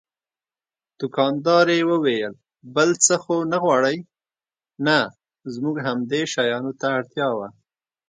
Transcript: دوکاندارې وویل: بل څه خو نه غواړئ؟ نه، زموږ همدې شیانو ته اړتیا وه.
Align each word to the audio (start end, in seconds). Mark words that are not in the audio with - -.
دوکاندارې 0.99 1.77
وویل: 1.91 2.33
بل 2.75 2.89
څه 3.05 3.15
خو 3.23 3.35
نه 3.51 3.57
غواړئ؟ 3.63 3.97
نه، 4.85 4.97
زموږ 5.53 5.75
همدې 5.87 6.21
شیانو 6.33 6.71
ته 6.79 6.87
اړتیا 6.97 7.27
وه. 7.37 7.47